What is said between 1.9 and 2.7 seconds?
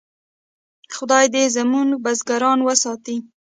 بزګران